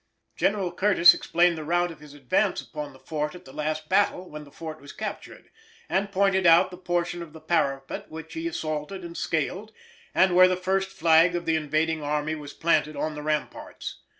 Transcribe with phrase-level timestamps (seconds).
[0.35, 4.27] General Curtis explained the route of his advance upon the fort at the last battle,
[4.27, 5.51] when the fort was captured,
[5.87, 9.71] and pointed out the portion of the parapet which he assaulted and scaled,
[10.15, 13.97] and where the first flag of the invading army was planted on the ramparts.